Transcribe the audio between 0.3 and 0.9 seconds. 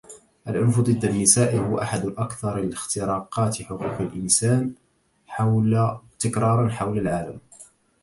العنف